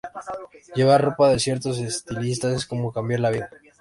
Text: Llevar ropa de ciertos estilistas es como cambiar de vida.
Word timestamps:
Llevar 0.73 1.03
ropa 1.03 1.29
de 1.29 1.37
ciertos 1.37 1.77
estilistas 1.77 2.55
es 2.55 2.65
como 2.65 2.91
cambiar 2.91 3.21
de 3.21 3.31
vida. 3.33 3.49